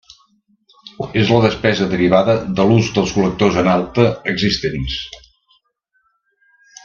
[1.23, 4.99] És la despesa derivada de l'ús dels col·lectors en alta existents.